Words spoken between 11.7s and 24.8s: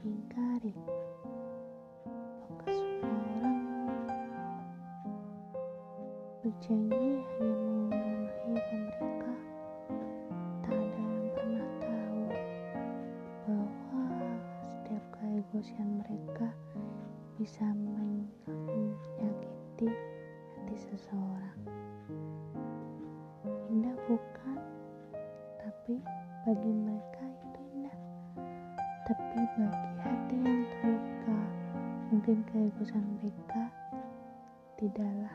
tahu bahwa setiap keegoisan mereka bisa menyakiti hati seseorang. Indah bukan?